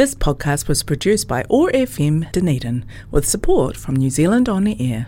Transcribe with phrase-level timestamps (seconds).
[0.00, 4.76] This podcast was produced by OAR FM Dunedin with support from New Zealand On the
[4.82, 5.02] Air.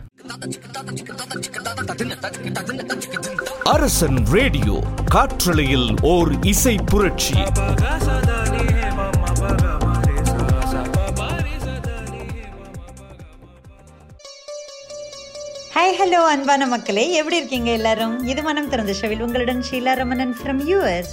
[3.72, 4.76] அரசன் radio
[5.12, 7.36] காற்றலையில் ஓர் இசை புரட்சி
[15.74, 20.60] hi hello அன்பான மக்களே எப்படி இருக்கீங்க எல்லாரும் இது மனம் திறந்த ஷவில் உங்களுடன் ஷீலா ரமணன் ஃப்ரம்
[20.70, 21.12] யூஎஸ்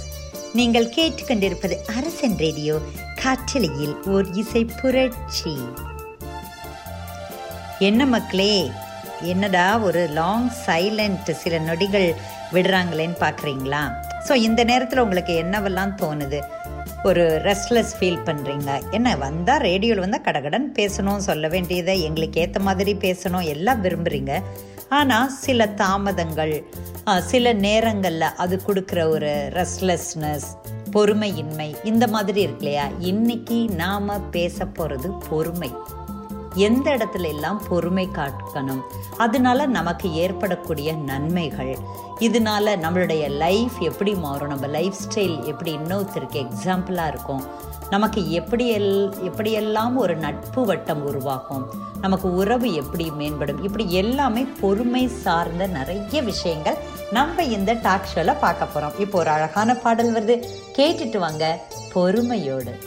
[0.54, 2.80] நீங்கள் கேட்டுக்கொண்டிருப்பது அரசன் ரேடியோ
[3.22, 5.58] காற்றலையில் ஓர் இசை புரட்சி.
[7.78, 8.70] என்ன மக்களே
[9.20, 12.14] என்னடா ஒரு லாங் சைலண்ட் சில நொடிகள்
[12.52, 13.82] விடுறாங்களேன்னு பார்க்குறீங்களா
[14.28, 16.40] ஸோ இந்த நேரத்தில் உங்களுக்கு என்னவெல்லாம் தோணுது?
[17.02, 22.94] ஒரு ரெஸ்ட்லெஸ் ஃபீல் பண்ணுறீங்க என்ன வந்தால் ரேடியோவில் வந்தால் கடகடன் பேசணும் சொல்ல வேண்டியதை எங்களுக்கு ஏற்ற மாதிரி
[22.94, 24.42] பேசணும் எல்லாம் விரும்புகிறீங்க
[24.90, 26.54] ஆனால் சில தாமதங்கள்
[27.18, 30.46] சில நேரங்களில் அது கொடுக்குற ஒரு ரெஸ்ட்லெஸ்னஸ்
[30.92, 32.86] பொறுமையின்மை இந்த மாதிரி இருக்கு இல்லையா?
[32.98, 35.70] இன்னைக்கு நாம் பேச போகிறது பொறுமை.
[36.54, 38.80] எந்த இடத்துல எல்லாம் பொறுமை காட்டணும்?
[39.16, 41.78] அதனால நமக்கு ஏற்படக்கூடிய நன்மைகள்.
[42.18, 44.48] இதனால நம்மளுடைய லைஃப் எப்படி மாறும்?
[44.48, 47.44] நம்ம லைஃப் ஸ்டைல் எப்படி இன்னொருத்தருக்கு எக்ஸாம்பிளாக இருக்கும்.
[47.90, 51.70] நமக்கு எப்படி எல் எப்படியெல்லாம் ஒரு நட்பு வட்டம் உருவாகும்?
[52.00, 53.62] நமக்கு உறவு எப்படி மேம்படும்?
[53.62, 56.76] இப்படி எல்லாமே பொறுமை சார்ந்த நிறைய விஷயங்கள்
[57.10, 60.44] நம்ம இந்த டாக் ஷோவில் பார்க்க போகிறோம் இப்போ ஒரு அழகான பாடல் வருது.
[60.76, 61.60] கேட்டுட்டு வாங்க
[61.92, 62.78] பொறுமையோடு.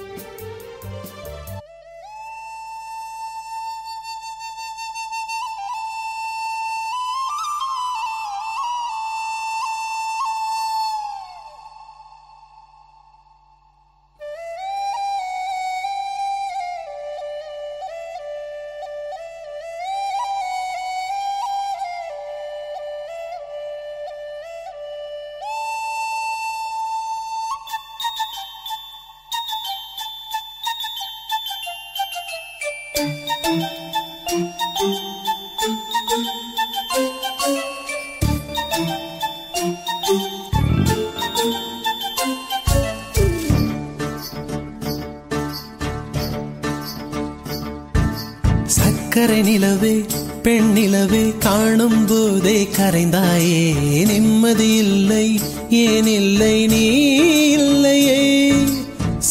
[49.64, 50.06] நிலவே
[50.44, 53.62] பெண் நிலவே காணும் போதே கரைந்தாயே.
[54.06, 57.16] நிம்மதி இல்லை ஏன் இல்லை நீ
[57.52, 58.52] இல்லையே.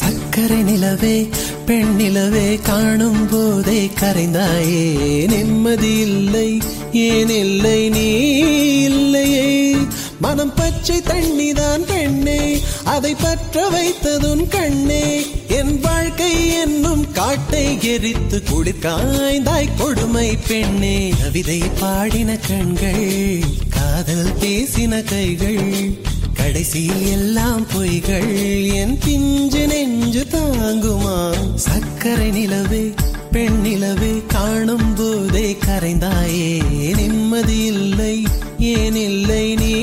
[0.01, 1.29] சக்கரை நிலவே
[1.67, 5.27] பெண் நிலவே காணும் போதே கரைந்தாயே.
[5.27, 6.61] நிம்மதி இல்லை
[6.93, 8.29] ஏன் இல்லை நீ
[8.83, 9.75] இல்லையே.
[10.21, 15.22] மனம் பச்சை தண்ணிதான் பெண்ணே அதை பற்ற வைத்ததுன் கண்ணே.
[17.13, 21.13] காட்டை எரித்து குளிர்காய்ந்தாய் கொடுமை பெண்ணே.
[21.23, 25.91] கவிதை பாடின கண்கள் காதல் பேசின கைகள்
[26.35, 28.73] கடைசி எல்லாம் பொய்கள்.
[28.75, 31.35] என் பிஞ்சு நெஞ்சு தாங்குமா?
[31.69, 32.95] சக்கரை நிலவே
[33.33, 36.61] பெண் நிலவே காணும் போதே கரைந்தாயே.
[36.97, 38.27] நிம்மதி இல்லை
[38.59, 39.75] ஏன் இல்லை நீ?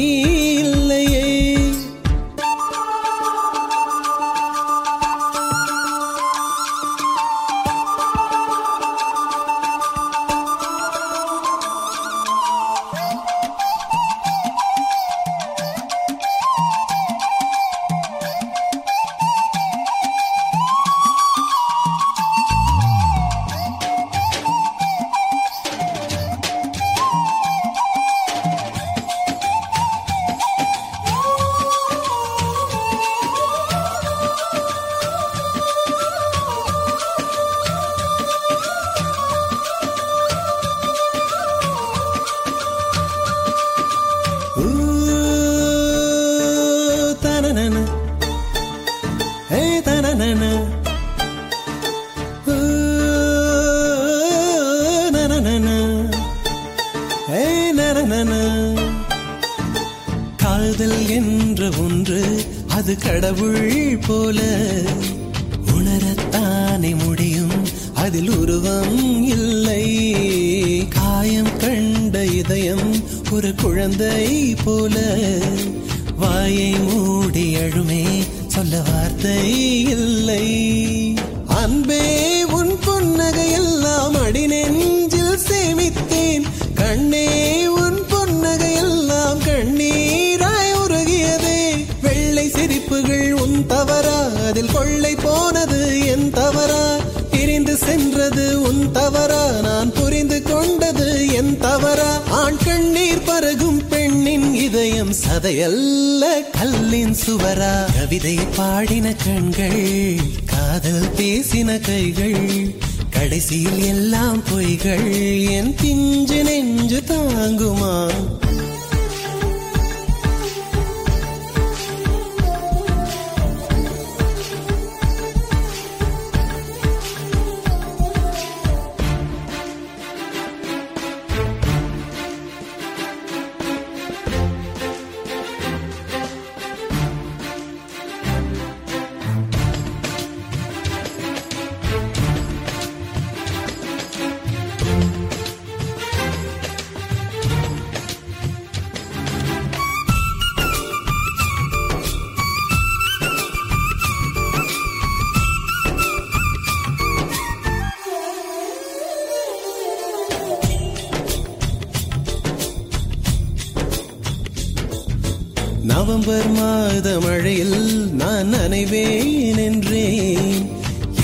[168.80, 170.60] நனைவேன் என்றேன்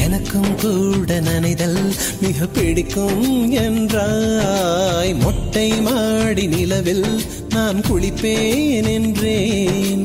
[0.04, 1.80] எனக்கும் கூட நனைதல்
[2.22, 5.14] மிக பிடிக்கும் என்றாய்.
[5.20, 7.08] மொட்டை மாடி நிலவில்
[7.50, 10.04] நான் குளிப்பேன் என்றேன்.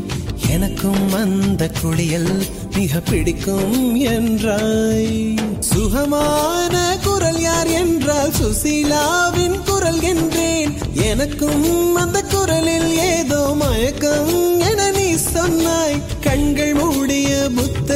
[0.50, 2.32] எனக்கும் அந்த குளியல்
[2.76, 5.36] மிக பிடிக்கும் என்றாய்.
[5.60, 10.72] சுகமான குரல் யார் என்றால் சுசீலாவின் குரல் என்றேன்.
[10.92, 16.00] எனக்கும் அந்த குரலில் ஏதோ மயக்கம் என நீ சொன்னாய்.
[16.20, 16.69] கண்கள்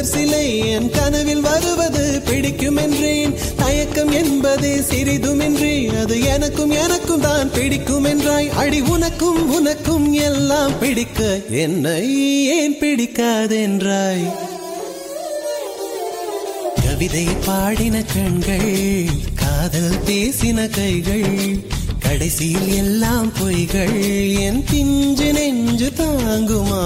[0.05, 5.71] புத்தர் சிலை என் கனவில் வருவது பிடிக்கும் என்றேன் தயக்கம் என்பதே சிறிதுமின்றி.
[6.01, 11.19] அது எனக்கும் எனக்கும் தான் பிடிக்கும் என்றாய் அடி உனக்கும் உனக்கும் எல்லாம் பிடிக்க
[11.63, 11.95] என்னை
[12.57, 14.25] ஏன் பிடிக்காதென்றாய்?
[16.83, 18.71] கவிதை பாடின கண்கள்
[19.35, 21.29] காதல் பேசின கைகள்
[21.99, 23.97] கடைசியில் எல்லாம் பொய்கள்
[24.39, 26.85] என் பிஞ்சு நெஞ்சு தாங்குமா?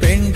[0.00, 0.33] பெண்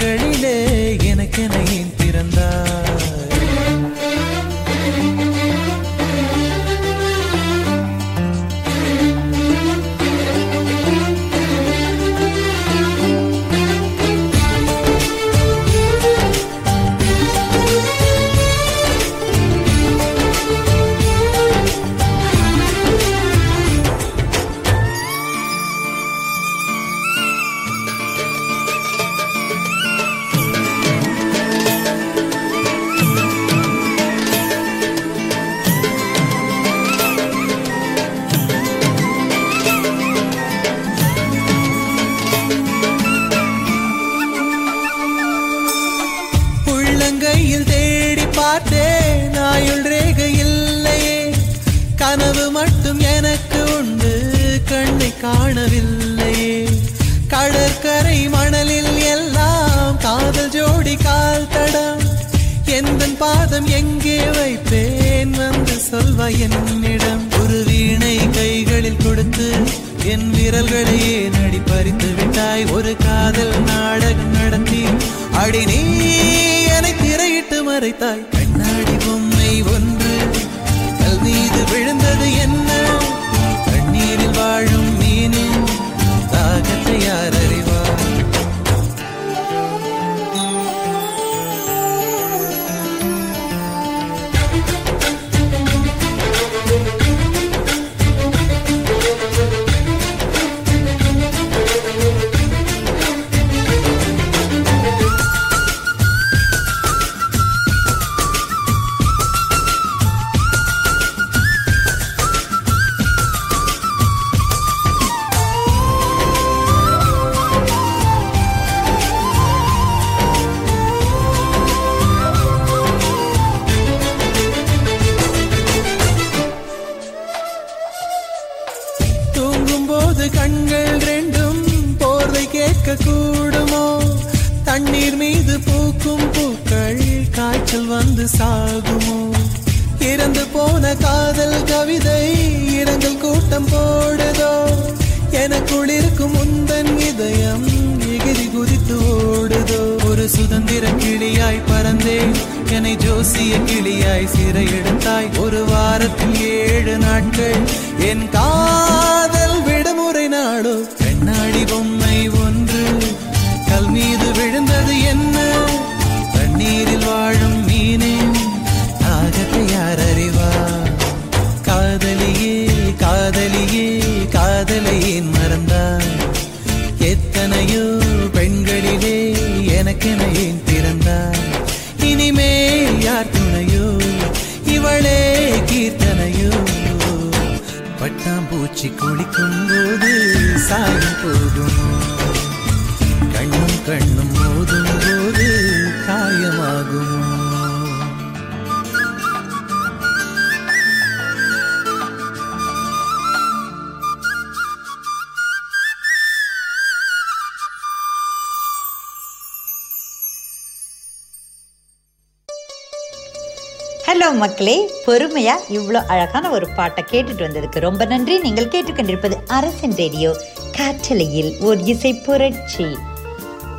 [214.08, 214.90] ஹலோ மக்களே.
[215.06, 218.38] பொறுமையா இவ்வளோ அழகான ஒரு பாட்டை கேட்டுட்டு வந்ததுக்கு ரொம்ப நன்றி.
[218.38, 220.36] நீங்கள் கேட்டுக்கொண்டிருப்பது அரசன் ரேடியோ
[220.76, 222.86] காற்றலையில் ஒரு இசை புரட்சி.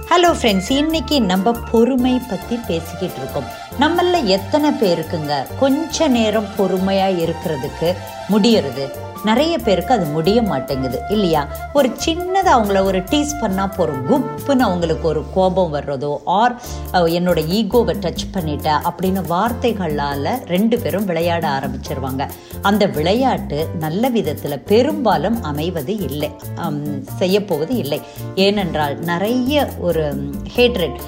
[0.10, 3.59] ஹலோ ஃப்ரெண்ட்ஸ் இன்னைக்கு நம்ம பொறுமை பற்றி பேசிக்கிட்டு இருக்கோம்.
[3.80, 5.34] நம்மள எத்தனை பேருக்குங்க?
[5.60, 7.90] கொஞ்ச நேரம் பொறுமையாக இருக்கிறதுக்கு
[8.30, 8.88] முடியறது.
[9.24, 11.48] நிறைய பேருக்கு அது முடிய மாட்டேங்குது இல்லையா?
[11.74, 16.56] ஒரு சின்னதாக அவங்கள ஒரு டீஸ் பண்ணால் போகிறோம் குப்புன்னு அவங்களுக்கு ஒரு கோபம் வர்றதோ ஆர்
[16.94, 22.30] என்னோட ஈகோவை டச் பண்ணிட்டேன் அப்படின்னு வார்த்தைகளால் ரெண்டு பேரும் விளையாட ஆரம்பிச்சிருவாங்க.
[22.62, 26.32] அந்த விளையாட்டு நல்ல விதத்தில் பெரும்பாலும் அமைவது இல்லை.
[27.20, 28.02] செய்யப்போவது இல்லை.
[28.36, 31.00] ஏனென்றால் நிறைய ஒரு ஹேட்ரட்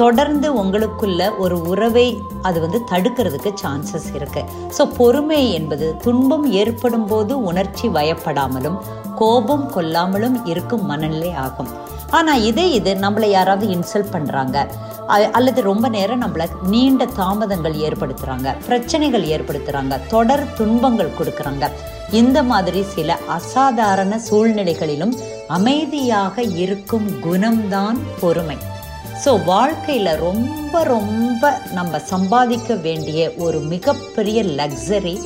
[0.00, 2.06] தொடர்ந்து உங்களுக்குள்ள ஒரு உறவை
[2.48, 4.42] அது வந்து தடுக்கிறதுக்கு சான்சஸ் இருக்கு.
[4.76, 8.78] ஸோ பொறுமை என்பது துன்பம் ஏற்படும் போது உணர்ச்சி வயப்படாமலும்
[9.20, 11.70] கோபம் கொள்ளாமலும் இருக்கும் மனநிலை ஆகும்.
[12.18, 14.58] ஆனால் இதே இது நம்மளை யாராவது இன்சல்ட் பண்ணுறாங்க
[15.38, 21.66] அல்லது ரொம்ப நேரம் நம்மளை நீண்ட தாமதங்கள் ஏற்படுத்துகிறாங்க பிரச்சனைகள் ஏற்படுத்துகிறாங்க தொடர் துன்பங்கள் கொடுக்குறாங்க.
[22.20, 25.14] இந்த மாதிரி சில அசாதாரண சூழ்நிலைகளிலும்
[25.58, 28.58] அமைதியாக இருக்கும் குணம்தான் பொறுமை.
[29.22, 35.16] ஸோ வாழ்க்கையில் ரொம்ப ரொம்ப நம்ம சம்பாதிக்க வேண்டிய ஒரு மிகப்பெரிய லக்ஸரி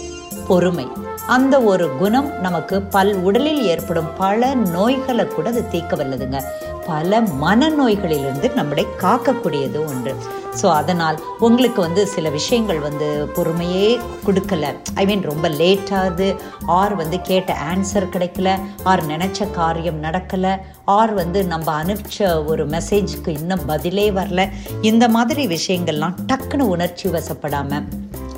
[0.48, 0.86] பொறுமை.
[1.26, 6.40] அந்த ஒரு குணம் நமக்கு பல் உடலில் ஏற்படும் பல நோய்களை கூட அது தீர்க்க வல்லதுங்க.
[6.86, 10.12] பல மனநோய்களிலிருந்து நம்மளை காக்கக்கூடியது ஒன்று.
[10.60, 13.88] ஸோ அதனால் உங்களுக்கு வந்து சில விஷயங்கள் வந்து பொறுமையே
[14.26, 14.66] கொடுக்கல.
[14.94, 16.28] ஐ மீன் ரொம்ப லேட்டாகுது
[16.80, 18.58] ஆர் வந்து கேட்ட ஆன்சர் கிடைக்கல.
[18.82, 20.54] ஆர் நினச்ச காரியம் நடக்கலை.
[20.84, 24.48] ஆர் வந்து நம்ம அனுப்பிச்ச ஒரு மெசேஜுக்கு இன்னும் பதிலே வரல.
[24.80, 27.84] இந்த மாதிரி விஷயங்கள்லாம் டக்குன்னு உணர்ச்சி வசப்படாமல்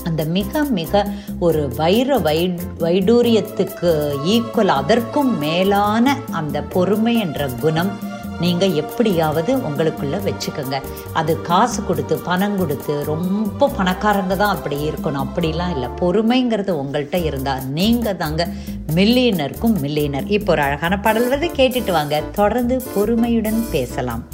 [0.04, 1.06] அந்த மிக மிக
[1.38, 3.92] ஒரு வைர வை வைடூரியத்துக்கு
[4.24, 10.82] ஈக்குவல் அதற்கும் மேலான அந்த பொறுமை என்ற குணம் நீங்கள் எப்படியாவது உங்களுக்குள்ள வச்சுக்கோங்க.
[11.12, 15.26] அது காசு கொடுத்து பணம் கொடுத்து ரொம்ப பணக்காரங்க தான் அப்படி இருக்கணும்.
[15.26, 15.88] அப்படிலாம் இல்லை.
[16.00, 18.48] பொறுமைங்கிறது உங்கள்கிட்ட இருந்தால் நீங்கள் தாங்க
[18.86, 20.30] மில்லியனருக்கும் மில்லியனர்.
[20.30, 22.22] இப்போ ஒரு அழகான பாடல் வந்து கேட்டுட்டு வாங்க.
[22.32, 24.28] தொடர்ந்து பொறுமையுடன் பேசலாம்.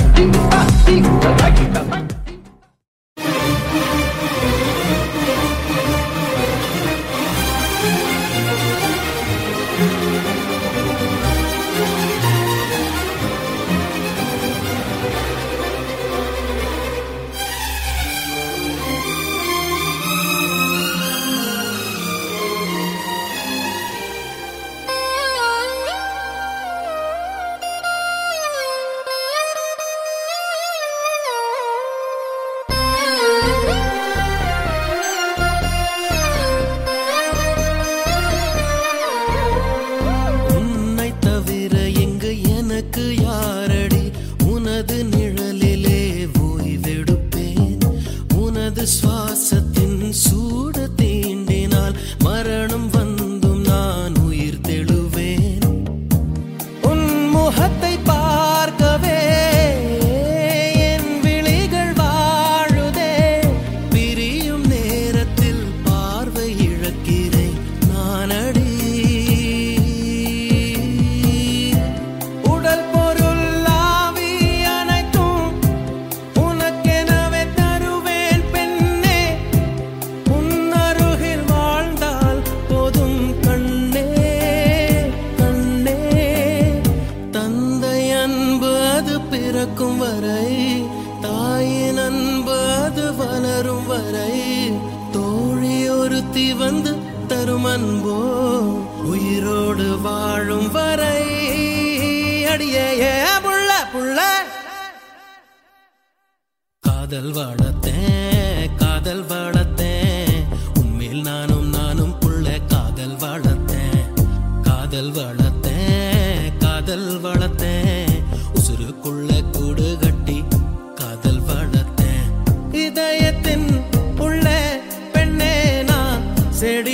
[126.65, 126.94] செடி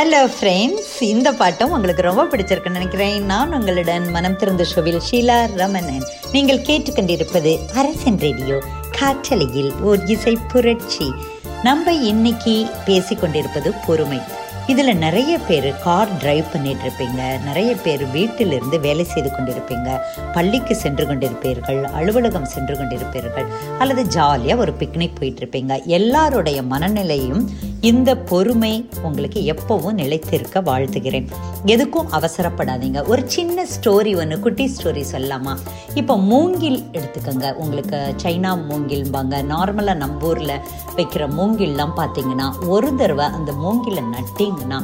[0.00, 3.16] ஹலோ ஃப்ரெண்ட்ஸ் இந்த பாட்டும் உங்களுக்கு ரொம்ப பிடிச்சிருக்குன்னு நினைக்கிறேன்.
[3.30, 6.06] நான் உங்களுடன் மனம் திறந்த ஷோவில் ஷீலா ரமணன்.
[6.34, 8.56] நீங்கள் கேட்டுக்கொண்டிருப்பது அரசன் ரேடியோ
[8.98, 11.08] காற்றலையில் ஓர் இசை புரட்சி.
[11.68, 12.54] நம்ம இன்னைக்கு
[12.86, 14.20] பேசிக்கொண்டிருப்பது பொறுமை.
[14.72, 19.88] இதில் நிறைய பேர் கார் டிரைவ் பண்ணிட்டு இருப்பீங்க நிறைய பேர் வீட்டிலிருந்து வேலை செய்து கொண்டிருப்பீங்க.
[20.36, 23.48] பள்ளிக்கு சென்று கொண்டிருப்பீர்கள் அலுவலகம் சென்று கொண்டிருப்பீர்கள்
[23.82, 27.44] அல்லது ஜாலியாக ஒரு பிக்னிக் போயிட்டு இருப்பீங்க எல்லாருடைய மனநிலையும்
[27.80, 31.28] இந்த பொறுமை உங்களுக்கு எப்பவும் நிலைத்திருக்க வாழ்த்துகிறேன்.
[31.66, 33.08] எதுக்கும் அவசரப்படாதீங்க.
[33.08, 35.56] ஒரு சின்ன ஸ்டோரி ஒன்று குட்டி ஸ்டோரி சொல்லலாமா?
[35.94, 37.52] இப்போ மூங்கில் எடுத்துக்கோங்க.
[37.52, 40.60] உங்களுக்கு சைனா மூங்கில்பாங்க நார்மலாக நம்ம ஊரில்
[40.96, 44.82] வைக்கிற மூங்கில்லாம் பார்த்தீங்கன்னா ஒரு தடவை அந்த மூங்கிலை நட்டிங்கன்னா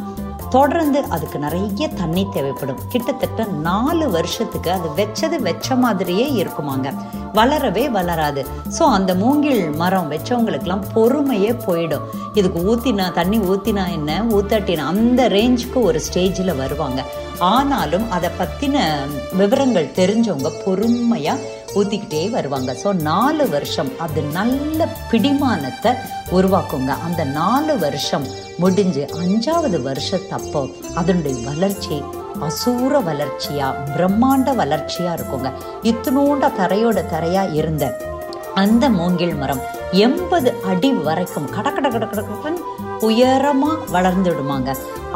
[0.50, 2.80] தொடர்ந்து அதுக்கு நிறைய தண்ணி தேவைப்படும்.
[2.88, 6.90] கிட்டத்தட்ட நாலு வருஷத்துக்கு அது வச்சது வச்ச மாதிரியே இருக்குமாங்க.
[7.34, 8.46] வளரவே வளராது.
[8.78, 12.06] ஸோ அந்த மூங்கில் மரம் வச்சவங்களுக்கெல்லாம் பொறுமையே போயிடும்.
[12.34, 17.02] இதுக்கு ஊத்தினா தண்ணி ஊத்தினா என்ன ஊத்தாட்டினா அந்த ரேஞ்சுக்கு ஒரு ஸ்டேஜில் வருவாங்க.
[17.38, 18.84] ஆனாலும் அதை பற்றின
[19.32, 22.70] விவரங்கள் தெரிஞ்சவங்க பொறுமையாக ஊற்றிக்கிட்டே வருவாங்க.
[22.82, 25.92] ஸோ நாலு வருஷம் அது நல்ல பிடிமானத்தை
[26.38, 26.92] உருவாக்குங்க.
[27.06, 28.26] அந்த நாலு வருஷம்
[28.62, 30.62] முடிஞ்சு அஞ்சாவது வருஷத்தப்போ
[31.00, 31.98] அதனுடைய வளர்ச்சி
[32.46, 35.50] அசூர வளர்ச்சியா பிரம்மாண்ட வளர்ச்சியா இருக்குங்க.
[35.90, 37.84] இத்தினோண்ட தரையோட தரையா இருந்த
[38.62, 39.62] அந்த மூங்கில் மரம்
[40.04, 42.62] எண்பது அடி வரைக்கும் கட கட கட கட கடன்னு
[43.08, 44.70] உயரமா வளர்ந்துடுமாங்க.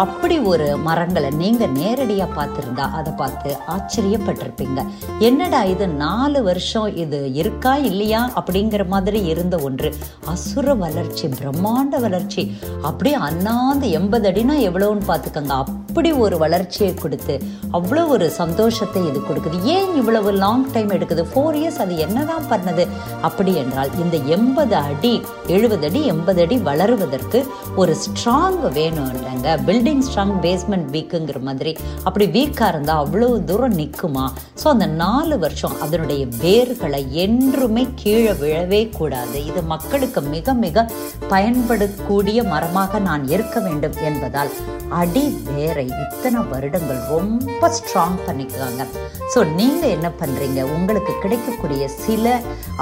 [0.04, 4.80] அப்படி ஒரு மரங்களை நீங்க நேரடியா பார்த்துருந்தா அதை பார்த்து ஆச்சரியப்பட்டிருப்பீங்க.
[5.28, 9.90] என்னடா இது நாலு வருஷம் இது இருக்கா இல்லையா அப்படிங்கிற மாதிரி இருந்த ஒன்று.
[10.32, 12.44] அசுர வளர்ச்சி பிரம்மாண்ட வளர்ச்சி.
[12.88, 15.56] அப்படியே அண்ணாந்து எண்பது அடினா எவ்வளோன்னு பார்த்துக்கோங்க.
[15.64, 17.34] அப்படி ஒரு வளர்ச்சியை கொடுத்து
[17.78, 19.58] அவ்வளோ ஒரு சந்தோஷத்தை இது கொடுக்குது.
[19.76, 21.24] ஏன் இவ்வளவு லாங் டைம் எடுக்குது?
[21.32, 22.86] ஃபோர் இயர்ஸ் அது என்னதான் பண்ணது?
[23.28, 25.14] அப்படி என்றால் இந்த எண்பது அடி
[25.56, 27.38] எழுபது அடி எண்பது அடி வளருவதற்கு
[27.82, 29.48] ஒரு ஸ்ட்ராங் வேணும் இல்லைங்க.
[29.90, 31.72] பில்டிங் ஸ்ட்ராங் பேஸ்மெண்ட் வீக்குங்கிற மாதிரி
[32.08, 34.24] அப்படி வீக்காக இருந்தால் அவ்வளோ தூரம் நிற்குமா
[34.60, 39.36] ஸோ அந்த நாலு வருஷம் அதனுடைய வேர்களை என்றுமே கீழே விழவே கூடாது.
[39.50, 40.86] இது மக்களுக்கு மிக மிக
[41.32, 44.52] பயன்படக்கூடிய மரமாக நான் இருக்க வேண்டும் என்பதால்
[45.00, 48.84] அடி வேரை இத்தனை வருடங்கள் ரொம்ப ஸ்ட்ராங் பண்ணிக்கிறாங்க.
[49.32, 52.26] ஸோ நீங்கள் என்ன பண்ணுறீங்க உங்களுக்கு கிடைக்கக்கூடிய சில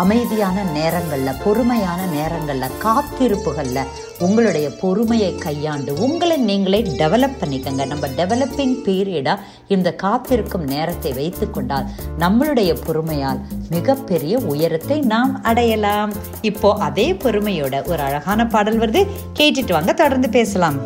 [0.03, 3.91] அமைதியான நேரங்களில் பொறுமையான நேரங்களில் காத்திருப்புகளில்
[4.27, 7.87] உங்களுடைய பொறுமையை கையாண்டு உங்களை நீங்களே டெவலப் பண்ணிக்கங்க.
[7.87, 11.85] நம்ம டெவலப்பிங் பீரியடாக இந்த காத்திருக்கும் நேரத்தை வைத்து கொண்டால்
[12.19, 16.13] நம்மளுடைய பொறுமையால் மிகப்பெரிய உயரத்தை நாம் அடையலாம்.
[16.41, 19.07] இப்போ அதே பொறுமையோட ஒரு அழகான பாடல் வருது.
[19.35, 20.81] கேட்டுட்டு வாங்க தொடர்ந்து பேசலாம்.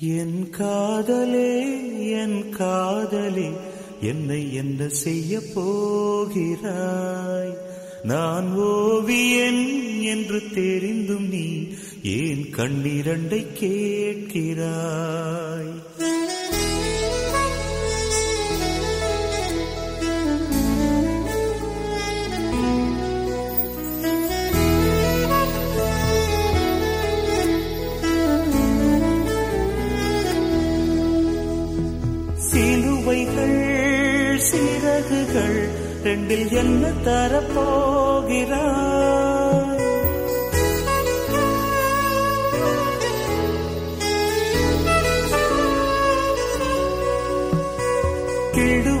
[0.00, 3.56] என் காதலே என் காதலே
[4.00, 7.54] என்னை என்ன செய்ய போகிறாய்?
[8.02, 11.68] நான் ஓவியன் என்று தெரிந்தும் நீ
[12.04, 15.70] ஏன் கண்ணிரண்டை கேட்கிறாய்?
[32.48, 33.58] சிலுவைகள்
[34.40, 35.60] சிறகுகள்
[36.04, 38.52] ரெண்டில் என்ன தரப்போகிறாய்?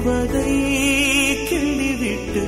[0.04, 0.50] போவதை
[1.48, 2.42] கிள்ளிவிட்டு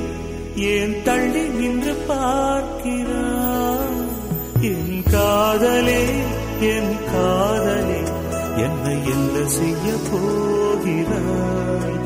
[0.71, 3.95] ஏன் தள்ளி நின்று பார்க்கிறார்?
[4.69, 6.03] என் காதலே
[6.73, 8.01] என் காதலே
[8.65, 11.97] என்னை என்ன செய்ய போகிறாய்?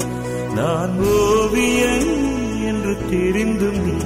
[0.56, 2.12] நான் ஓவியன்
[2.64, 3.98] என்று தெரிந்தும் நீ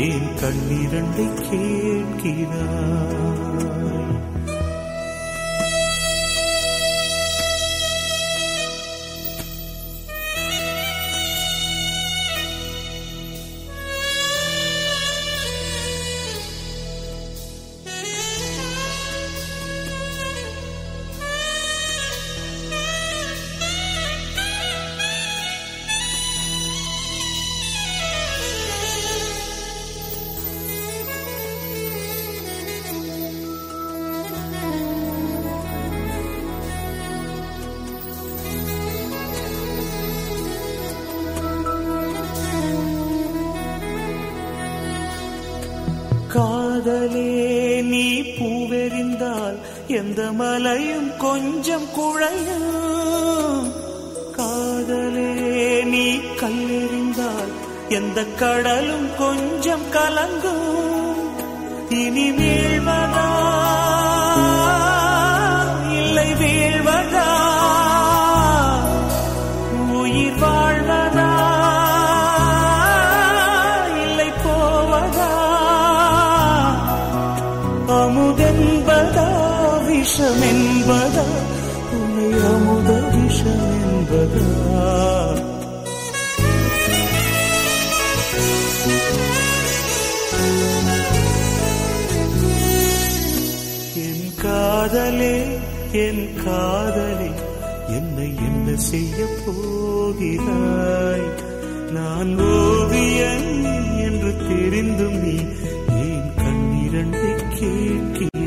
[0.00, 2.96] ஏன் கண்ணிரண்டை கேட்கிறாய்?
[46.88, 48.04] காதலே நீ
[48.36, 49.56] பூவெறிந்தால்
[49.88, 53.66] எந்த மலையும் கொஞ்சம் குழையும்
[54.36, 55.32] காதலே
[55.84, 56.04] நீ
[56.40, 57.52] கல்லெறிந்தால்
[57.88, 61.20] எந்த கடலும் கொஞ்சம் கலங்கும்.
[62.00, 63.28] இனி வீழ்வதா
[96.48, 97.30] காதலி
[97.96, 101.26] என்னை என்ன செய்ய போகிறாய்?
[101.92, 103.50] நான் ஓவியன்
[104.06, 105.36] என்று தெரிந்தும் நீ
[106.02, 108.37] ஏன் கண்ணிரண்டை கேட்கிறேன்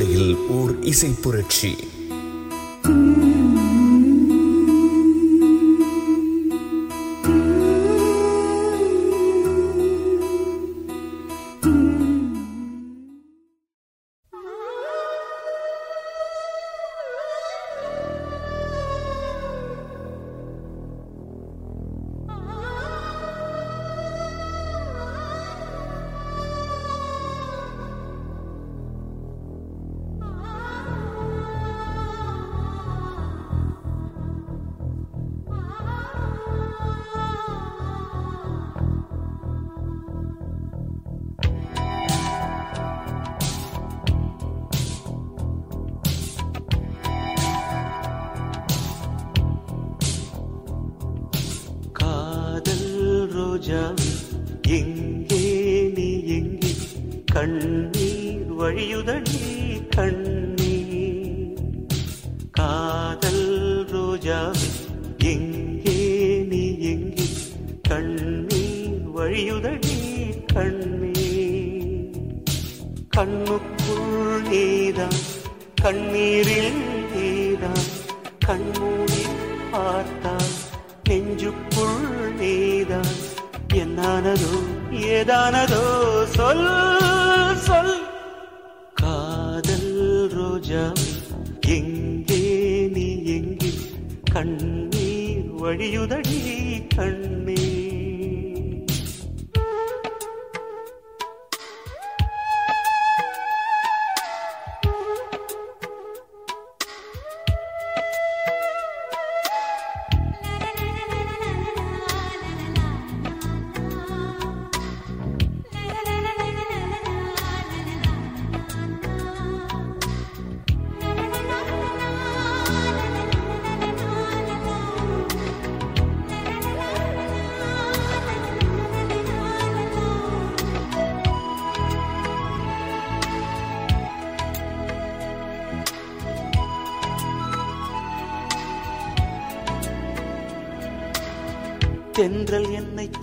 [0.00, 1.76] காற்றலையில் ஓர் இசை புரட்சி.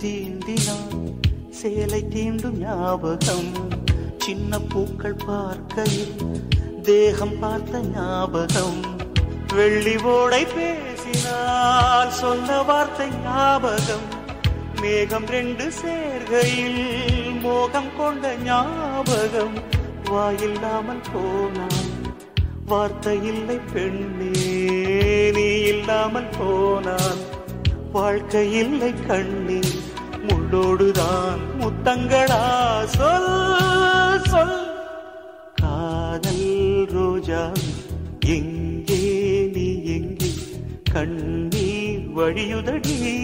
[0.02, 0.96] தீண்டினான்.
[1.58, 3.50] சேலை தீண்டும் ஞாபகம்
[4.24, 6.16] சின்ன பூக்கள் பார்க்கையில்
[6.88, 8.80] தேகம் பார்த்த ஞாபகம்.
[9.56, 14.06] வெள்ளி ஓடை பேசினால் சொன்ன வார்த்தை ஞாபகம்.
[14.82, 16.82] மேகம் ரெண்டு சேர்கையில்
[17.46, 19.56] மோகம் கொண்ட ஞாபகம்.
[20.10, 21.88] வாயில்லாமல் போனான்
[22.70, 24.32] வார்த்தை இல்லை பெண்ணே
[25.36, 27.20] நீ இல்லாமல் போனான்
[27.92, 29.47] வாழ்க்கை இல்லை கண்ணீர்
[30.52, 32.40] முள்ளோடுதான் முத்தங்களா?
[32.86, 34.60] சொல் சொல்.
[35.60, 37.52] காதல் ரோஜா
[38.26, 39.00] எங்கே
[39.54, 40.30] நீ எங்கே?
[40.92, 43.17] கண்ணீர் வழியுதடி.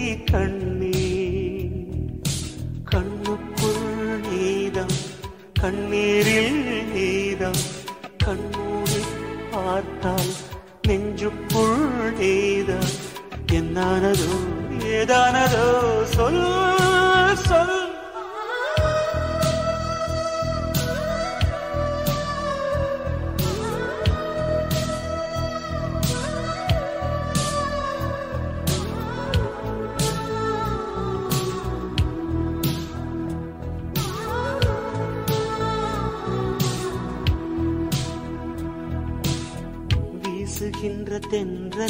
[41.35, 41.85] வீசுகின்ற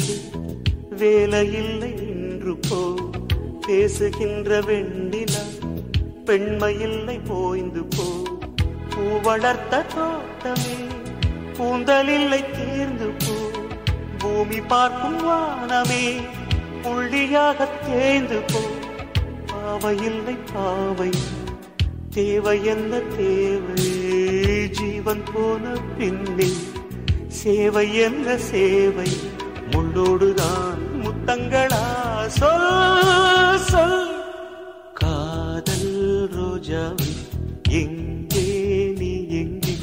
[0.98, 2.78] வேலையில்லை இன்று போ.
[3.66, 5.42] பேசுகின்ற வெண்ணிலா
[6.26, 8.06] பெண்மையில்லை போய்ந்து போ.
[8.92, 10.76] பூ வளர்த்த தோட்டமே
[11.58, 13.36] கூந்தலில்லை தேர்ந்து போ.
[14.18, 16.02] பூமி பார்க்கும் வானமே
[16.82, 18.62] புள்ளியாக தேர்ந்து போ.
[19.50, 21.10] பாவையில்லை பாவை
[22.10, 23.86] தேவை என்ன தேவை?
[24.70, 26.50] ஜீவன் போன பின்னே
[27.38, 29.10] சேவை என்ற சேவை?
[29.78, 31.84] உள்ளோடுதான் முத்தங்களா?
[32.38, 34.06] சொல் சொல்.
[34.92, 35.90] காதல்
[36.34, 37.10] ரோஜாவை
[37.80, 38.46] எங்கே
[38.98, 39.74] நீ எங்கே?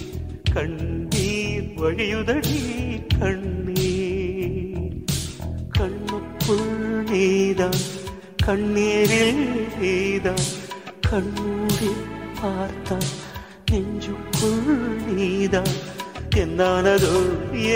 [0.53, 2.59] கண்ணீர் வழியுதடி
[3.19, 4.99] கண்ணீர்
[5.77, 6.73] கண்ணுக்குள்
[7.11, 7.81] நீதான்
[8.45, 9.45] கண்ணீரில்
[9.81, 10.45] நீதான்.
[11.09, 12.03] கண்ணூரில்
[12.41, 13.09] பார்த்தான்
[13.71, 14.63] நெஞ்சுக்குள்
[15.07, 15.75] நீதான்.
[16.43, 17.15] என்னானதோ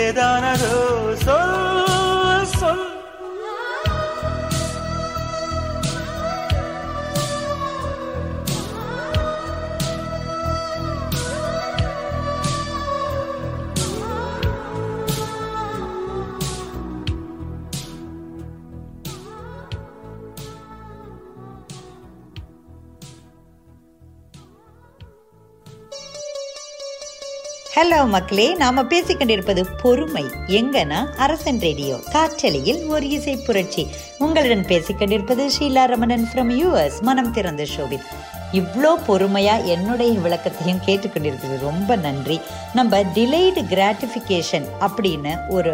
[0.00, 0.74] ஏதானதோ
[1.24, 1.87] சொல்.
[2.60, 2.87] சொல்
[27.88, 30.24] ஹலோ மக்களே நாம பேசிக்கொண்டிருப்பது பொறுமை.
[30.46, 32.00] எங்கன்னா அரசன் ரேடியோ.
[32.10, 33.86] காற்றலையில் ஒரு இசை புரட்சி.
[34.18, 38.00] உங்களுடன் பேசிக்கொண்டிருப்பது ஷீலா ரமணன் ஃப்ரம் யூஎஸ் மனம் திறந்த ஷோவில்
[38.52, 41.58] இவ்வளோ பொறுமையாக என்னுடைய விளக்கத்தையும் கேட்டுக்கொண்டிருக்கிறது.
[41.70, 42.36] ரொம்ப நன்றி.
[42.74, 45.72] நம்ம டிலேடு கிராட்டிஃபிகேஷன் அப்படின்னு ஒரு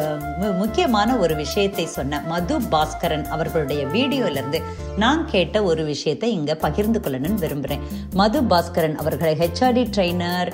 [0.58, 4.60] முக்கியமான ஒரு விஷயத்தை சொன்ன மது பாஸ்கரன் அவர்களுடைய வீடியோலேருந்து
[5.02, 7.84] நான் கேட்ட ஒரு விஷயத்தை இங்கே பகிர்ந்து கொள்ளணும்னு விரும்புகிறேன்
[8.20, 10.50] மது பாஸ்கரன் அவர்கள் ஹெச்ஆர்டி ட்ரெயினர்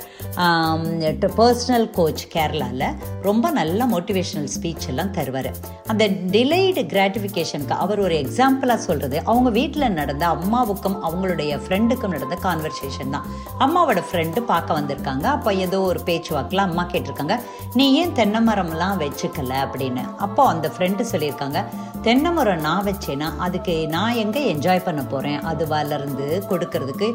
[1.39, 2.87] பர்சனல் கோச் கேரளாவில்
[3.21, 5.51] ரொம்ப நல்ல மோட்டிவேஷனல் ஸ்பீச் எல்லாம் தருவார்.
[5.91, 6.03] அந்த
[6.35, 13.27] டிலேடு கிராட்டிஃபிகேஷனுக்கு அவர் ஒரு எக்ஸாம்பிளாக சொல்கிறது அவங்க வீட்டில் நடந்த அம்மாவுக்கும் அவங்களுடைய ஃப்ரெண்டுக்கும் நடந்த கான்வர்சேஷன் தான்.
[13.65, 15.25] அம்மாவோட ஃப்ரெண்டு பார்க்க வந்திருக்காங்க.
[15.35, 17.37] அப்போ ஏதோ ஒரு பேச்சுவாக்கில் அம்மா கேட்டிருக்காங்க
[17.73, 19.53] நீ ஏன் தென்னை மரம்லாம் வச்சுக்கல?
[19.65, 20.03] அப்படின்னு.
[20.25, 21.61] அப்போ அந்த ஃப்ரெண்டு சொல்லியிருக்காங்க
[22.05, 27.07] தென்னை மரம் நான் வச்சேன்னா அதுக்கு நான் எங்கே என்ஜாய் பண்ண போகிறேன் அது வளர்ந்து கொடுக்கறதுக்கு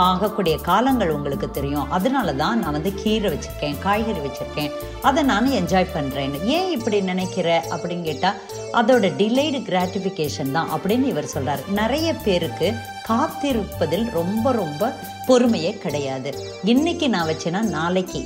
[0.00, 1.90] ஆகக்கூடிய காலங்கள் உங்களுக்கு தெரியும்.
[1.96, 4.72] அதனால தான் நான் வந்து கீரை வச்சுருக்கேன் காய்கறி வச்சுருக்கேன்.
[5.08, 7.48] அதை நான் என்ஜாய் பண்ணுறேன்னு ஏன் இப்படி நினைக்கிற?
[7.74, 8.40] அப்படின்னு கேட்டால்
[8.80, 10.70] அதோட டிலேடு கிராட்டிஃபிகேஷன் தான்.
[10.76, 12.68] அப்படின்னு இவர் சொல்கிறார் நிறைய பேருக்கு
[13.08, 14.92] காத்திருப்பதில் ரொம்ப ரொம்ப
[15.28, 16.30] பொறுமையே கிடையாது.
[16.64, 18.20] இன்னைக்கு நான் வச்சேன்னா நாளைக்கு.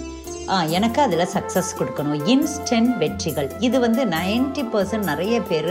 [0.67, 2.21] எனக்கு அதில் சக்ஸஸ் கொடுக்கணும்.
[2.33, 3.49] இன்ஸ்டன்ட் வெற்றிகள்.
[3.59, 5.71] இது வந்து 90% பர்சன்ட் நிறைய பேர்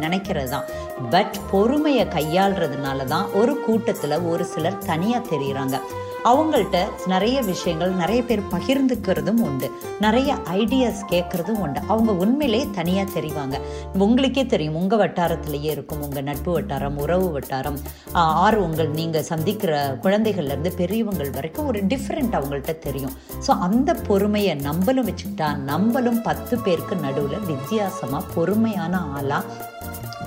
[0.00, 0.64] நினைக்கிறது தான்
[1.10, 5.78] பட் பொறுமையை கையாளுறதுனால தான் ஒரு கூட்டத்தில் ஒரு சிலர் தனியாக தெரிகிறாங்க
[6.30, 6.78] அவங்கள்ட்ட
[7.12, 9.68] நிறைய விஷயங்கள் நிறைய பேர் பகிர்ந்துக்கிறதும் உண்டு.
[10.04, 11.80] நிறைய ஐடியாஸ் கேட்குறதும் உண்டு.
[11.92, 13.56] அவங்க உண்மையிலே தனியாக தெரிவாங்க.
[14.04, 17.78] உங்களுக்கே தெரியும் உங்கள் வட்டாரத்திலேயே இருக்கும் உங்கள் நட்பு வட்டாரம் உறவு வட்டாரம்.
[18.44, 19.72] ஆறு உங்கள் நீங்கள் சந்திக்கிற
[20.06, 23.14] குழந்தைகள்லேருந்து பெரியவங்கள் வரைக்கும் ஒரு டிஃப்ரெண்ட் அவங்கள்ட்ட தெரியும்.
[23.46, 29.44] ஸோ அந்த பொறுமையை நம்மளும் வச்சுக்கிட்டா நம்மளும் பத்து பேருக்கு நடுவில் வித்தியாசமாக பொறுமையான ஆளாக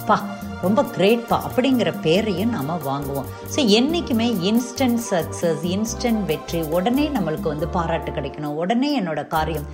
[0.09, 0.17] பா
[0.65, 3.27] ரொம்ப கிரேட்பா அப்படிங்கிற பேரையும் நம்ம வாங்குவோம்.
[3.53, 8.57] ஸோ என்றைக்குமே இன்ஸ்டன்ட் சக்ஸஸ் இன்ஸ்டன்ட் வெற்றி உடனே நம்மளுக்கு வந்து பாராட்டு கிடைக்கணும்.
[8.63, 9.67] உடனே என்னோட காரியம்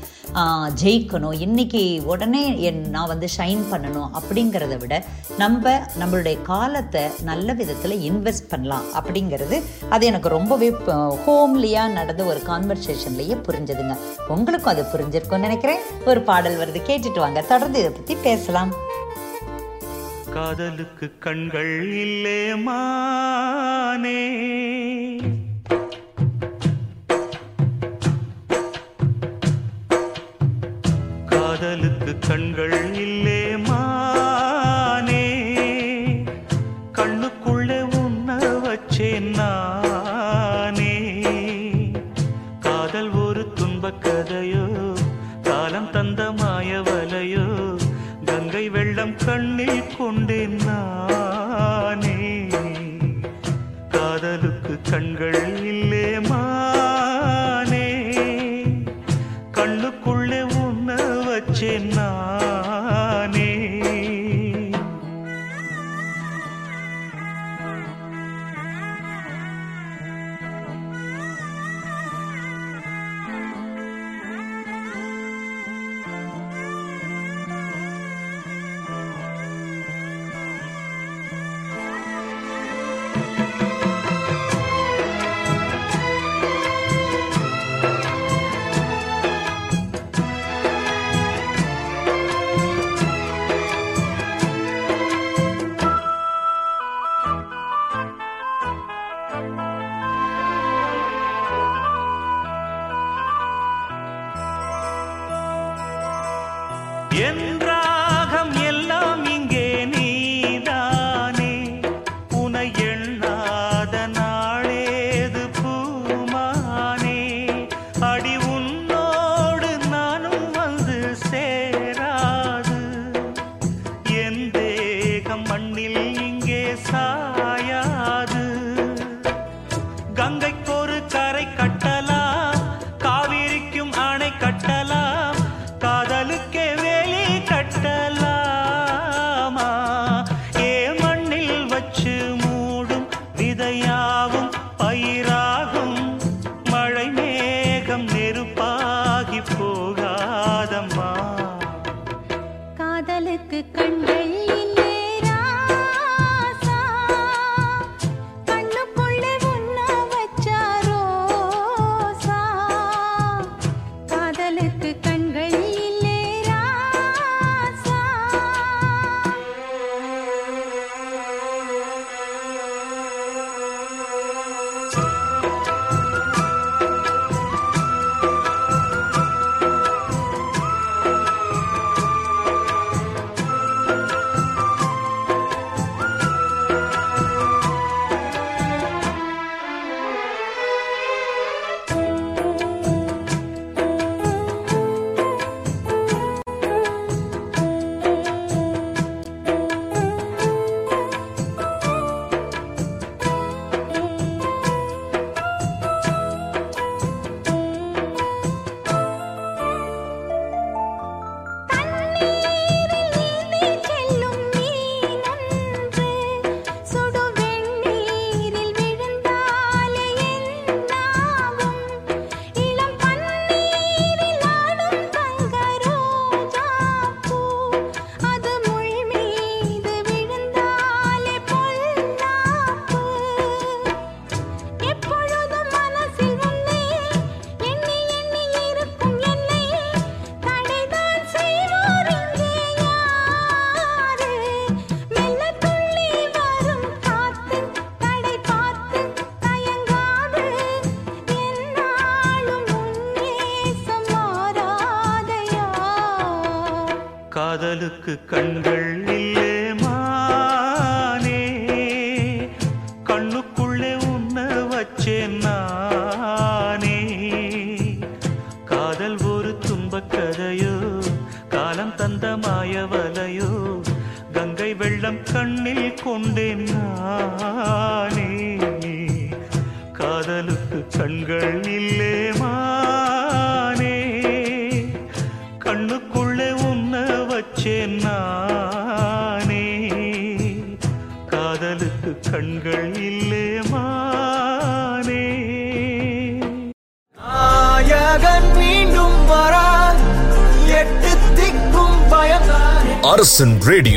[0.81, 1.35] ஜெயிக்கணும்.
[1.45, 1.81] இன்னைக்கு
[2.13, 4.95] உடனே என் நான் வந்து ஷைன் பண்ணணும் அப்படிங்கிறத விட
[5.43, 9.59] நம்ம நம்மளுடைய காலத்தை நல்ல விதத்தில் இன்வெஸ்ட் பண்ணலாம் அப்படிங்கிறது
[9.95, 10.69] அது எனக்கு ரொம்பவே
[11.25, 13.95] ஹோம்லியாக நடந்த ஒரு கான்வர்சேஷன்லேயே புரிஞ்சதுங்க.
[14.35, 15.83] உங்களுக்கும் அது புரிஞ்சிருக்கும்னு நினைக்கிறேன்.
[16.11, 17.41] ஒரு பாடல் வருது கேட்டுட்டு வாங்க.
[17.51, 18.71] தொடர்ந்து இதை பற்றி பேசலாம்.
[20.38, 24.19] காதலுக்கு கண்கள் இல்லே மானே.
[31.25, 32.86] காதலுக்கு கண்கள்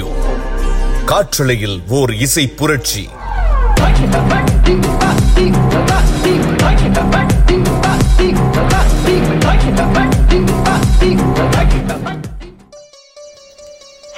[0.01, 0.19] ரேடியோ
[1.05, 3.09] காற்றலையில் ஓர் இசை புரட்சி.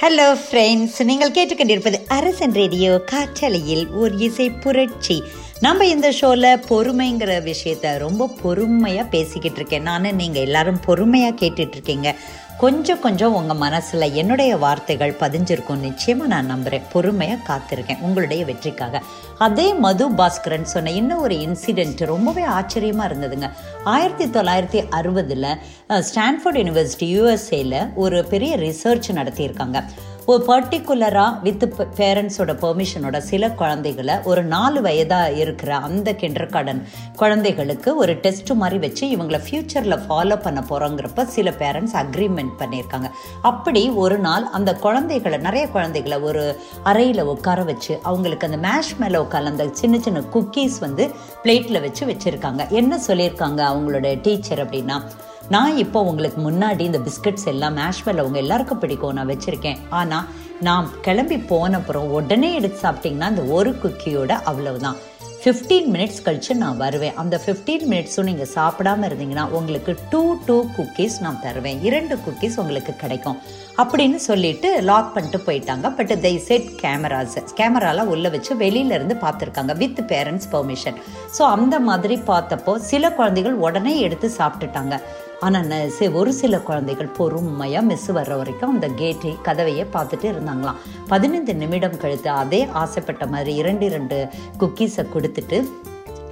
[0.01, 5.23] ஹலோ ஃப்ரெண்ட்ஸ் நீங்கள் கேட்டுக்கொண்டிருப்பது அரசன் ரேடியோ காற்றலையில் ஒரு இசை புரட்சி.
[5.59, 9.81] நம்ம இந்த ஷோவில் பொறுமைங்கிற விஷயத்த ரொம்ப பொறுமையாக பேசிக்கிட்டு இருக்கேன்.
[9.81, 12.15] நான் நீங்கள் எல்லாரும் பொறுமையாக கேட்டுட்டு இருக்கீங்க.
[12.63, 15.79] கொஞ்சம் கொஞ்சம் உங்கள் மனசில் என்னுடைய வார்த்தைகள் பதிஞ்சிருக்கும்.
[15.79, 18.01] நிச்சயமாக நான் நம்புகிறேன் பொறுமையாக காத்திருக்கேன்.
[18.01, 19.01] உங்களுடைய வெற்றிக்காக.
[19.37, 23.49] அதே மது பாஸ்கரன் சொன்ன இன்னும் ஒரு இன்சிடெண்ட் ரொம்பவே ஆச்சரியமாக இருந்ததுங்க.
[23.83, 25.49] ஆயிரத்தி தொள்ளாயிரத்தி அறுபதில்
[25.89, 29.83] ஸ்டான்ஃபோர்ட் யூனிவர்சிட்டி யூஎஸ்ஏல ஒரு பெரிய ரிசர்ச் நடத்தியிருக்காங்க.
[30.25, 31.63] ஒரு பர்டிகுலராக வித்
[31.95, 38.79] பேரண்ட்ஸோட பெர்மிஷனோட சில குழந்தைகளை ஒரு நாலு வயதாக இருக்கிற அந்த கிண்டர் கார்டன் குழந்தைகளுக்கு ஒரு டெஸ்ட் மாதிரி
[38.79, 43.09] வச்சு இவங்களை ஃப்யூச்சரில் ஃபாலோ பண்ண போகிறோங்கிறப்ப சில பேரண்ட்ஸ் அக்ரிமெண்ட் பண்ணியிருக்காங்க.
[43.41, 49.17] அப்படி ஒரு நாள் அந்த குழந்தைகளை நிறைய குழந்தைகளை ஒரு அறையில் உட்கார வச்சு அவங்களுக்கு அந்த மேஷ் மேலே
[49.17, 51.11] உட்கார்ந்த சின்ன சின்ன குக்கீஸ் வந்து
[51.43, 52.69] பிளேட்டில் வச்சு வச்சுருக்காங்க.
[52.69, 55.01] என்ன சொல்லியிருக்காங்க அவங்களோட டீச்சர் அப்படின்னா
[55.49, 59.77] நான் இப்போ உங்களுக்கு முன்னாடி இந்த பிஸ்கட்ஸ் எல்லாம் மேஷ்மெல்ல உங்க எல்லாருக்கும் பிடிக்கும் நான் வச்சிருக்கேன்.
[59.89, 60.27] ஆனால்
[60.61, 64.95] நான் கிளம்பி போன அப்புறம் உடனே எடுத்து சாப்பிட்டீங்கன்னா இந்த ஒரு குக்கியோட அவ்வளவுதான்.
[65.43, 67.15] ஃபிஃப்டீன் மினிட்ஸ் கழிச்சு நான் வருவேன்.
[67.15, 71.83] அந்த ஃபிஃப்டீன் மினிட்ஸும் நீங்கள் சாப்பிடாம இருந்தீங்கன்னா உங்களுக்கு டூ டூ குக்கீஸ் நான் தருவேன்.
[71.83, 73.37] இரண்டு குக்கீஸ் உங்களுக்கு கிடைக்கும்.
[73.77, 75.95] அப்படின்னு சொல்லிட்டு லாக் பண்ணிட்டு போயிட்டாங்க.
[75.97, 80.95] பட் they செட் கேமராஸ் கேமராலாம் உள்ளே வச்சு வெளியில இருந்து பார்த்துருக்காங்க வித் பேரண்ட்ஸ் பெர்மிஷன்
[81.37, 85.01] ஸோ அந்த மாதிரி பார்த்தப்போ சில குழந்தைகள் உடனே எடுத்து சாப்பிட்டுட்டாங்க.
[85.43, 90.75] ஆனால் ஒரு சில குழந்தைகள் பொறுமையாக மிஸ் வர்ற வரைக்கும் அந்த கேட்டை கதவையே பார்த்துட்டு இருந்தாங்களாம்.
[91.07, 94.27] பதினைந்து நிமிடம் கழித்து அதே ஆசைப்பட்ட மாதிரி இரண்டு இரண்டு
[94.59, 95.67] குக்கீஸை கொடுத்துட்டு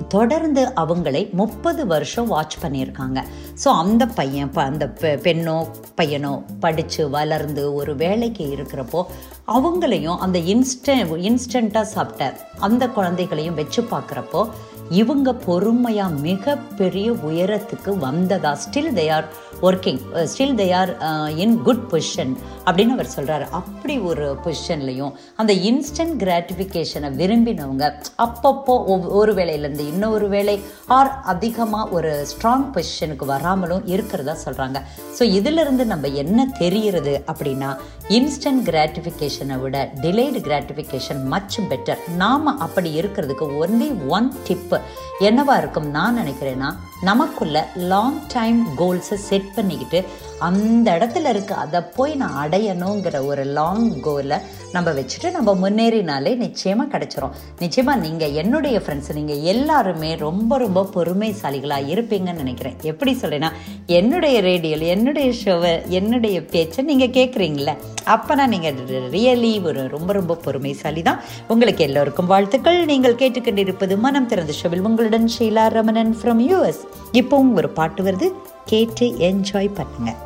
[0.07, 3.23] தொடர்ந்து அவங்களை முப்பது வருஷம் வாட்ச் பண்ணியிருக்காங்க.
[3.63, 9.05] ஸோ அந்த பையன் ப- அந்த பெ- பெண்ணோ பையனோ படித்து வளர்ந்து ஒரு வேலைக்கு இருக்கிறப்போ
[9.47, 10.95] அவங்களையும் அந்த இன்ஸ்ட
[11.29, 14.49] இன்ஸ்டண்ட்டாக சாப்பிட்ட அந்த குழந்தைகளையும் வச்சு பார்க்குறப்போ
[14.95, 15.89] இவங்க பொறுமையாக
[16.21, 16.89] மிகப்பெரிய
[17.23, 18.51] உயரத்துக்கு வந்ததா?
[18.63, 19.27] Still they are
[19.61, 20.91] working still they are
[21.37, 22.33] in good position
[22.65, 27.85] அப்படின்னு அவர் சொல்கிறாரு அப்படி ஒரு பொசிஷன்லையும் அந்த இன்ஸ்டன்ட் கிராட்டிஃபிகேஷனை விரும்பினவங்க
[28.21, 30.55] அப்பப்போ ஒவ்- ஒரு வேலையிலேருந்து இன்னொரு வேலை
[30.91, 34.77] ஆர் அதிகமாக ஒரு ஸ்ட்ராங் பொசிஷனுக்கு வராமலும் இருக்கிறதா சொல்கிறாங்க
[35.17, 36.29] ஸோ இதிலிருந்து நம்ம என்ன
[36.59, 37.71] தெரிகிறது அப்படின்னா
[38.11, 44.77] இன்ஸ்டன்ட் கிராட்டிஃபிகேஷனை விட டிலேடு கிராட்டிஃபிகேஷன் மச் பெட்டர் நாம் அப்படி இருக்கிறதுக்கு ஒன்லி ஒன் டிப்பு
[45.21, 46.69] என்னவா இருக்கும் நான் நினைக்கிறேன்னா
[47.01, 50.01] நமக்குள்ள லாங் டைம் கோல்ஸை செட் பண்ணிக்கிட்டு
[50.47, 51.53] அந்த இடத்துல இருக்க.
[51.65, 54.37] அதை போய் நான் அடையணுங்கிற ஒரு லாங் கோலை
[54.75, 57.33] நம்ம வச்சுட்டு நம்ம முன்னேறினாலே நிச்சயமாக கிடைச்சிரும்.
[57.63, 62.77] நிச்சயமாக நீங்கள் என்னுடைய ஃப்ரெண்ட்ஸ் நீங்கள் எல்லாருமே ரொம்ப ரொம்ப பொறுமைசாலிகளாக இருப்பீங்கன்னு நினைக்கிறேன்.
[62.91, 63.51] எப்படி சொல்கிறேன்னா
[63.99, 67.75] என்னுடைய ரேடியோவில் என்னுடைய ஷோவை என்னுடைய பேச்சை நீங்கள் கேட்குறீங்களே
[68.15, 68.79] அப்போனா நீங்கள்
[69.17, 71.21] ரியலி ஒரு ரொம்ப ரொம்ப பொறுமைசாலி தான்
[71.53, 72.79] உங்களுக்கு எல்லோருக்கும் வாழ்த்துக்கள்.
[72.93, 76.83] நீங்கள் கேட்டுக்கொண்டிருப்பது மனம் திறந்த ஷோவில் உங்களுடன் ஷீலா ரமணன் ஃப்ரம் யூஎஸ்
[77.21, 78.29] இப்போவும் ஒரு பாட்டு வருது.
[78.73, 80.19] கேட்டு என்ஜாய் பண்ணுங்கள்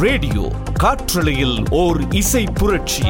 [0.00, 0.44] ரேடியோ
[0.82, 3.04] காற்றலையில் ஓர் இசை புரட்சி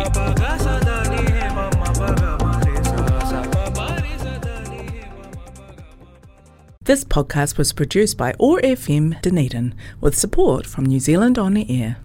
[6.82, 11.96] This podcast was produced by ORFM Dunedin with support from New Zealand On the Air.